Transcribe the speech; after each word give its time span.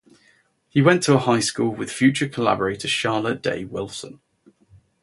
He 0.67 0.81
went 0.81 1.03
to 1.03 1.15
high 1.19 1.41
school 1.41 1.69
with 1.75 1.91
future 1.91 2.27
collaborator 2.27 2.87
Charlotte 2.87 3.43
Day 3.43 3.65
Wilson. 3.65 4.19